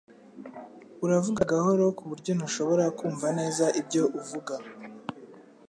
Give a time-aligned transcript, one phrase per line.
[1.05, 4.53] Uravuga gahoro kuburyo ntashobora kumva neza ibyo uvuga